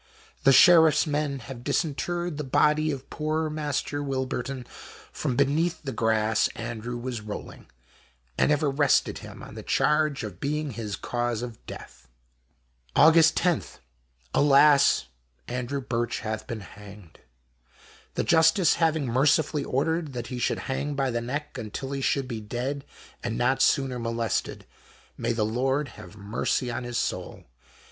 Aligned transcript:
The 0.45 0.51
Sheriff's 0.51 1.05
men 1.05 1.37
have 1.41 1.63
disinterred 1.63 2.37
the 2.37 2.43
body 2.43 2.89
of 2.89 3.11
poor 3.11 3.51
Master 3.51 3.99
W. 3.99 4.63
from 5.11 5.35
beneath 5.35 5.83
the 5.83 5.91
grass 5.91 6.47
Andrew 6.55 6.97
was 6.97 7.17
15 7.17 7.27
&HOST 7.27 7.27
TALES. 7.31 7.43
rolling, 7.45 7.67
and 8.35 8.49
have 8.49 8.63
arrested 8.63 9.19
him 9.19 9.43
on 9.43 9.53
the 9.53 9.61
charge 9.61 10.23
of 10.23 10.39
being 10.39 10.71
his 10.71 10.95
cause 10.95 11.43
of 11.43 11.63
death. 11.67 12.07
Aug. 12.95 13.31
10.— 13.35 13.61
^Alas! 14.33 15.05
Andrew 15.47 15.81
Birch 15.81 16.21
hath 16.21 16.47
been 16.47 16.61
hanged, 16.61 17.19
the 18.15 18.23
Justice 18.23 18.77
having 18.81 19.05
mercifully 19.05 19.63
ordered 19.63 20.13
that 20.13 20.27
he 20.33 20.39
should 20.39 20.61
hang 20.61 20.95
by 20.95 21.11
the 21.11 21.21
neck 21.21 21.59
until 21.59 21.91
he 21.91 22.01
should 22.01 22.27
be 22.27 22.41
dead, 22.41 22.85
and 23.23 23.37
not 23.37 23.61
sooner 23.61 23.99
molested. 23.99 24.65
May 25.15 25.31
the 25.31 25.45
Lord 25.45 25.89
have 25.89 26.17
mercy 26.17 26.71
on 26.71 26.85
his 26.85 26.97
soul. 26.97 27.43